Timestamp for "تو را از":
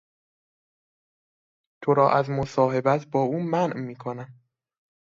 1.83-2.29